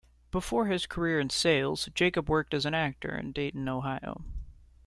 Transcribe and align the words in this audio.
Before 0.31 0.65
his 0.65 0.87
career 0.87 1.19
in 1.19 1.29
sales, 1.29 1.87
Jacob 1.93 2.27
worked 2.27 2.55
as 2.55 2.65
an 2.65 2.73
actor 2.73 3.15
in 3.15 3.31
Dayton, 3.33 3.69
Ohio. 3.69 4.23